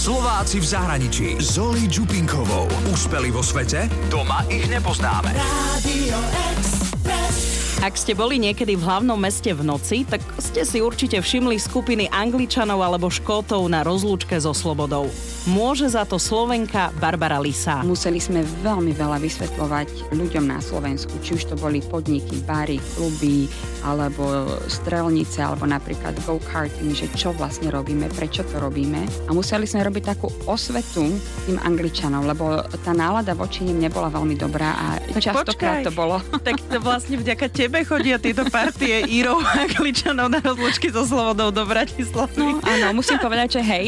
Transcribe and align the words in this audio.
Slováci 0.00 0.64
v 0.64 0.66
zahraničí. 0.66 1.36
Zoli 1.44 1.84
Čupinkovou. 1.84 2.64
Úspeli 2.88 3.28
vo 3.28 3.44
svete? 3.44 3.84
Doma 4.08 4.48
ich 4.48 4.64
nepoznáme. 4.64 5.28
Radio 5.36 6.16
Express. 6.56 7.29
Ak 7.80 7.96
ste 7.96 8.12
boli 8.12 8.36
niekedy 8.36 8.76
v 8.76 8.84
hlavnom 8.84 9.16
meste 9.16 9.48
v 9.56 9.64
noci, 9.64 10.04
tak 10.04 10.20
ste 10.36 10.68
si 10.68 10.84
určite 10.84 11.16
všimli 11.16 11.56
skupiny 11.56 12.12
Angličanov 12.12 12.76
alebo 12.76 13.08
Škótov 13.08 13.64
na 13.72 13.80
rozlúčke 13.80 14.36
so 14.36 14.52
Slobodou. 14.52 15.08
Môže 15.48 15.88
za 15.88 16.04
to 16.04 16.20
Slovenka 16.20 16.92
Barbara 17.00 17.40
Lisa. 17.40 17.80
Museli 17.80 18.20
sme 18.20 18.44
veľmi 18.44 18.92
veľa 18.92 19.16
vysvetľovať 19.24 20.12
ľuďom 20.12 20.44
na 20.44 20.60
Slovensku, 20.60 21.24
či 21.24 21.40
už 21.40 21.48
to 21.48 21.54
boli 21.56 21.80
podniky, 21.80 22.44
bary, 22.44 22.76
kluby, 23.00 23.48
alebo 23.80 24.44
strelnice, 24.68 25.40
alebo 25.40 25.64
napríklad 25.64 26.12
go-karting, 26.28 26.92
že 26.92 27.08
čo 27.16 27.32
vlastne 27.32 27.72
robíme, 27.72 28.12
prečo 28.12 28.44
to 28.44 28.60
robíme. 28.60 29.08
A 29.24 29.32
museli 29.32 29.64
sme 29.64 29.88
robiť 29.88 30.04
takú 30.12 30.28
osvetu 30.44 31.08
tým 31.48 31.56
Angličanom, 31.56 32.28
lebo 32.28 32.60
tá 32.84 32.92
nálada 32.92 33.32
voči 33.32 33.64
nim 33.64 33.80
nebola 33.80 34.12
veľmi 34.12 34.36
dobrá 34.36 34.76
a 34.76 34.86
častokrát 35.16 35.80
to 35.80 35.96
bolo. 35.96 36.20
Tak 36.44 36.60
to 36.68 36.76
vlastne 36.84 37.16
vďaka 37.16 37.48
tebe 37.48 37.69
chodia 37.86 38.18
tieto 38.18 38.42
partie 38.50 39.06
Írov 39.06 39.38
a 39.46 39.62
Angličanov 39.62 40.26
na 40.26 40.42
rozlúčky 40.42 40.90
so 40.90 41.06
Slobodou 41.06 41.54
do 41.54 41.62
Bratislavy. 41.62 42.58
No 42.58 42.62
áno, 42.66 42.98
musím 42.98 43.22
povedať, 43.22 43.58
že 43.58 43.62
hej. 43.62 43.86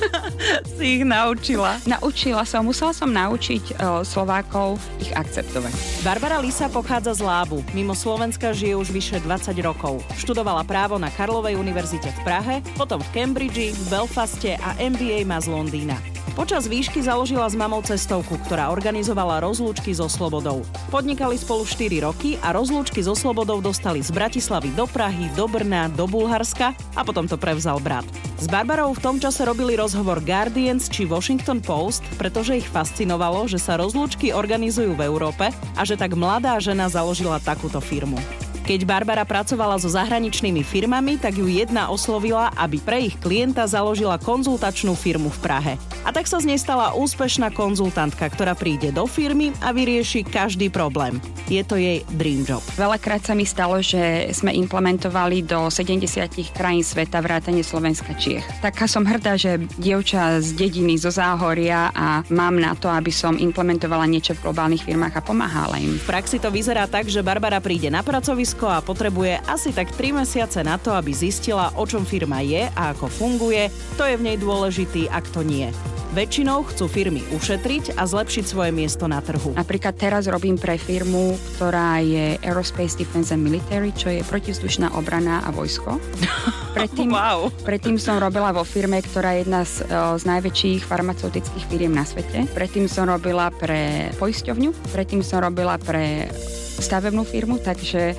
si 0.76 1.00
ich 1.00 1.04
naučila. 1.06 1.78
Naučila 1.86 2.42
som, 2.42 2.66
musela 2.66 2.90
som 2.90 3.06
naučiť 3.06 3.78
uh, 3.78 4.02
Slovákov 4.02 4.82
ich 4.98 5.14
akceptovať. 5.14 6.02
Barbara 6.02 6.42
Lisa 6.42 6.66
pochádza 6.66 7.14
z 7.14 7.22
Lábu. 7.22 7.62
Mimo 7.70 7.94
Slovenska 7.94 8.50
žije 8.50 8.74
už 8.74 8.90
vyše 8.90 9.22
20 9.22 9.54
rokov. 9.62 10.02
Študovala 10.18 10.66
právo 10.66 10.98
na 10.98 11.08
Karlovej 11.14 11.54
univerzite 11.54 12.10
v 12.10 12.20
Prahe, 12.26 12.54
potom 12.74 12.98
v 12.98 13.08
Cambridge, 13.14 13.70
v 13.70 13.84
Belfaste 13.86 14.58
a 14.58 14.74
MBA 14.82 15.22
má 15.22 15.38
z 15.38 15.46
Londýna. 15.46 16.15
Počas 16.34 16.66
výšky 16.66 17.04
založila 17.04 17.46
s 17.46 17.54
mamou 17.54 17.78
cestovku, 17.84 18.40
ktorá 18.48 18.74
organizovala 18.74 19.38
rozlúčky 19.44 19.94
so 19.94 20.10
Slobodou. 20.10 20.66
Podnikali 20.90 21.38
spolu 21.38 21.62
4 21.62 22.02
roky 22.02 22.34
a 22.42 22.50
rozlúčky 22.50 23.04
so 23.04 23.14
Slobodou 23.14 23.62
dostali 23.62 24.02
z 24.02 24.10
Bratislavy 24.10 24.74
do 24.74 24.90
Prahy, 24.90 25.30
do 25.38 25.46
Brna, 25.46 25.86
do 25.92 26.10
Bulharska 26.10 26.74
a 26.98 27.00
potom 27.06 27.30
to 27.30 27.38
prevzal 27.38 27.78
brat. 27.78 28.08
S 28.36 28.50
Barbarou 28.50 28.96
v 28.96 29.02
tom 29.04 29.16
čase 29.22 29.46
robili 29.46 29.78
rozhovor 29.78 30.18
Guardians 30.24 30.90
či 30.90 31.06
Washington 31.06 31.62
Post, 31.62 32.02
pretože 32.16 32.58
ich 32.58 32.68
fascinovalo, 32.68 33.46
že 33.46 33.62
sa 33.62 33.78
rozlúčky 33.78 34.34
organizujú 34.34 34.96
v 34.96 35.04
Európe 35.06 35.52
a 35.52 35.82
že 35.84 35.94
tak 35.94 36.16
mladá 36.18 36.56
žena 36.58 36.90
založila 36.90 37.38
takúto 37.38 37.78
firmu. 37.78 38.18
Keď 38.66 38.82
Barbara 38.82 39.22
pracovala 39.22 39.78
so 39.78 39.86
zahraničnými 39.86 40.66
firmami, 40.66 41.22
tak 41.22 41.38
ju 41.38 41.46
jedna 41.46 41.86
oslovila, 41.86 42.50
aby 42.58 42.82
pre 42.82 42.98
ich 42.98 43.14
klienta 43.14 43.62
založila 43.62 44.18
konzultačnú 44.18 44.98
firmu 44.98 45.30
v 45.30 45.38
Prahe. 45.38 45.72
A 46.02 46.10
tak 46.10 46.26
sa 46.26 46.42
z 46.42 46.50
nej 46.50 46.58
stala 46.58 46.90
úspešná 46.98 47.54
konzultantka, 47.54 48.26
ktorá 48.26 48.58
príde 48.58 48.90
do 48.90 49.06
firmy 49.06 49.54
a 49.62 49.70
vyrieši 49.70 50.26
každý 50.26 50.66
problém. 50.66 51.22
Je 51.46 51.62
to 51.62 51.78
jej 51.78 52.02
dream 52.18 52.42
job. 52.42 52.58
Veľakrát 52.74 53.22
sa 53.22 53.38
mi 53.38 53.46
stalo, 53.46 53.78
že 53.78 54.34
sme 54.34 54.50
implementovali 54.50 55.46
do 55.46 55.70
70 55.70 56.50
krajín 56.50 56.82
sveta 56.82 57.22
vrátane 57.22 57.62
Slovenska 57.62 58.18
Čiech. 58.18 58.42
Taká 58.66 58.90
som 58.90 59.06
hrdá, 59.06 59.38
že 59.38 59.62
dievča 59.78 60.42
z 60.42 60.58
dediny, 60.58 60.98
zo 60.98 61.14
Záhoria 61.14 61.94
a 61.94 62.26
mám 62.34 62.58
na 62.58 62.74
to, 62.74 62.90
aby 62.90 63.14
som 63.14 63.38
implementovala 63.38 64.10
niečo 64.10 64.34
v 64.34 64.50
globálnych 64.50 64.82
firmách 64.82 65.14
a 65.14 65.22
pomáhala 65.22 65.78
im. 65.78 66.02
V 66.02 66.10
praxi 66.10 66.42
to 66.42 66.50
vyzerá 66.50 66.90
tak, 66.90 67.06
že 67.06 67.22
Barbara 67.22 67.62
príde 67.62 67.94
na 67.94 68.02
pracovisko 68.02 68.55
a 68.64 68.80
potrebuje 68.80 69.44
asi 69.44 69.76
tak 69.76 69.92
3 69.92 70.24
mesiace 70.24 70.64
na 70.64 70.80
to, 70.80 70.96
aby 70.96 71.12
zistila, 71.12 71.68
o 71.76 71.84
čom 71.84 72.08
firma 72.08 72.40
je 72.40 72.64
a 72.72 72.96
ako 72.96 73.12
funguje, 73.12 73.68
to 74.00 74.08
je 74.08 74.16
v 74.16 74.24
nej 74.32 74.40
dôležitý, 74.40 75.12
ak 75.12 75.28
to 75.36 75.44
nie. 75.44 75.68
Väčšinou 76.16 76.64
chcú 76.64 76.88
firmy 76.88 77.20
ušetriť 77.28 78.00
a 78.00 78.08
zlepšiť 78.08 78.44
svoje 78.48 78.72
miesto 78.72 79.04
na 79.04 79.20
trhu. 79.20 79.52
Napríklad 79.52 80.00
teraz 80.00 80.24
robím 80.24 80.56
pre 80.56 80.80
firmu, 80.80 81.36
ktorá 81.58 82.00
je 82.00 82.40
Aerospace 82.40 82.96
Defense 82.96 83.36
and 83.36 83.44
Military, 83.44 83.92
čo 83.92 84.08
je 84.08 84.24
protizdušná 84.24 84.96
obrana 84.96 85.44
a 85.44 85.52
vojsko. 85.52 86.00
Predtým, 86.78 87.12
Wow. 87.12 87.52
predtým 87.68 88.00
som 88.00 88.16
robila 88.16 88.48
vo 88.52 88.64
firme, 88.64 89.00
ktorá 89.04 89.36
je 89.36 89.44
jedna 89.44 89.60
z, 89.68 89.84
e, 89.84 89.92
z 90.16 90.24
najväčších 90.24 90.80
farmaceutických 90.88 91.64
firiem 91.68 91.92
na 91.92 92.04
svete. 92.08 92.48
Predtým 92.48 92.88
som 92.88 93.08
robila 93.08 93.52
pre 93.52 94.08
poisťovňu, 94.16 94.92
predtým 94.92 95.20
som 95.20 95.44
robila 95.44 95.76
pre 95.76 96.32
stavebnú 96.80 97.24
firmu, 97.24 97.56
takže 97.60 98.12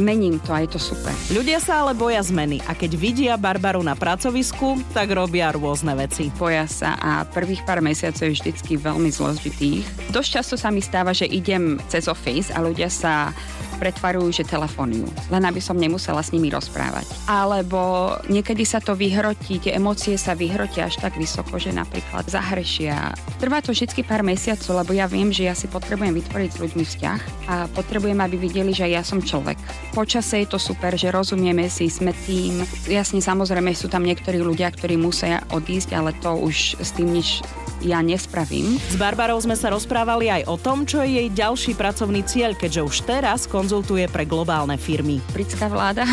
mením 0.00 0.40
to 0.40 0.54
a 0.54 0.64
je 0.64 0.76
to 0.76 0.80
super. 0.80 1.12
Ľudia 1.32 1.58
sa 1.58 1.84
ale 1.84 1.92
boja 1.92 2.22
zmeny 2.22 2.62
a 2.64 2.72
keď 2.72 2.90
vidia 2.96 3.34
Barbaru 3.40 3.82
na 3.82 3.96
pracovisku, 3.98 4.80
tak 4.96 5.12
robia 5.12 5.52
rôzne 5.52 5.92
veci. 5.96 6.32
boja 6.32 6.64
sa 6.68 6.96
a 6.96 7.24
prvých 7.28 7.64
pár 7.66 7.84
mesiacov 7.84 8.28
je 8.28 8.36
vždycky 8.38 8.78
veľmi 8.78 9.10
zložitých. 9.12 9.84
Dosť 10.14 10.28
často 10.40 10.54
sa 10.56 10.72
mi 10.72 10.80
stáva, 10.80 11.12
že 11.12 11.28
idem 11.28 11.76
cez 11.88 12.08
office 12.08 12.52
a 12.54 12.62
ľudia 12.62 12.88
sa 12.88 13.34
pretvarujú, 13.82 14.30
že 14.30 14.46
telefonujú, 14.46 15.10
len 15.34 15.42
aby 15.42 15.58
som 15.58 15.74
nemusela 15.74 16.22
s 16.22 16.30
nimi 16.30 16.54
rozprávať. 16.54 17.02
Alebo 17.26 18.14
niekedy 18.30 18.62
sa 18.62 18.78
to 18.78 18.94
vyhrotí, 18.94 19.58
tie 19.58 19.74
emócie 19.74 20.14
sa 20.14 20.38
vyhrotia 20.38 20.86
až 20.86 21.02
tak 21.02 21.18
vysoko, 21.18 21.58
že 21.58 21.74
napríklad 21.74 22.30
zahrešia. 22.30 23.10
Trvá 23.42 23.58
to 23.58 23.74
vždy 23.74 24.06
pár 24.06 24.22
mesiacov, 24.22 24.86
lebo 24.86 24.94
ja 24.94 25.10
viem, 25.10 25.34
že 25.34 25.50
ja 25.50 25.58
si 25.58 25.66
potrebujem 25.66 26.14
vytvoriť 26.14 26.50
s 26.54 26.62
ľuďmi 26.62 26.84
vzťah 26.86 27.20
a 27.50 27.54
potrebujem, 27.74 28.22
aby 28.22 28.38
videli, 28.38 28.70
že 28.70 28.86
ja 28.86 29.02
som 29.02 29.18
človek. 29.18 29.58
Počase 29.90 30.46
je 30.46 30.54
to 30.54 30.62
super, 30.62 30.94
že 30.94 31.10
rozumieme 31.10 31.66
si, 31.66 31.90
sme 31.90 32.14
tým. 32.14 32.62
Jasne, 32.86 33.18
samozrejme 33.18 33.74
sú 33.74 33.90
tam 33.90 34.06
niektorí 34.06 34.38
ľudia, 34.38 34.70
ktorí 34.70 34.94
musia 34.94 35.42
odísť, 35.50 35.90
ale 35.98 36.14
to 36.22 36.38
už 36.38 36.78
s 36.78 36.94
tým 36.94 37.10
nič 37.18 37.42
ja 37.82 37.98
nespravím. 37.98 38.78
S 38.78 38.94
Barbarou 38.94 39.38
sme 39.42 39.58
sa 39.58 39.74
rozprávali 39.74 40.30
aj 40.30 40.42
o 40.46 40.54
tom, 40.54 40.86
čo 40.86 41.02
je 41.02 41.18
jej 41.18 41.28
ďalší 41.28 41.74
pracovný 41.74 42.22
cieľ, 42.22 42.54
keďže 42.54 42.82
už 42.86 42.96
teraz 43.04 43.50
konzultuje 43.72 44.04
pre 44.12 44.28
globálne 44.28 44.76
firmy. 44.76 45.16
Britská 45.32 45.64
vláda. 45.64 46.04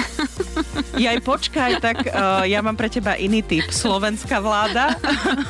Jaj, 0.95 1.19
počkaj, 1.27 1.83
tak 1.83 2.07
uh, 2.07 2.47
ja 2.55 2.63
mám 2.63 2.79
pre 2.79 2.87
teba 2.87 3.19
iný 3.19 3.43
typ. 3.43 3.67
Slovenská 3.67 4.39
vláda. 4.39 4.95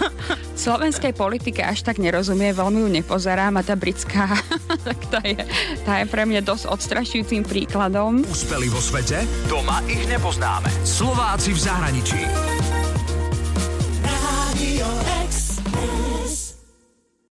Slovenskej 0.58 1.14
politike 1.14 1.62
až 1.62 1.86
tak 1.86 2.02
nerozumie, 2.02 2.50
veľmi 2.50 2.82
ju 2.82 2.90
nepozerám 2.90 3.54
a 3.54 3.64
tá 3.64 3.78
britská, 3.78 4.26
tak 4.82 4.98
tá 5.08 5.22
je, 5.22 5.38
tá 5.86 6.02
je 6.02 6.10
pre 6.10 6.26
mňa 6.26 6.42
dosť 6.42 6.66
odstrašujúcim 6.74 7.46
príkladom. 7.46 8.26
Úspeli 8.26 8.74
vo 8.74 8.82
svete? 8.82 9.30
Doma 9.46 9.86
ich 9.86 10.02
nepoznáme. 10.10 10.66
Slováci 10.82 11.54
v 11.54 11.60
zahraničí. 11.62 12.20
Radio 14.02 14.90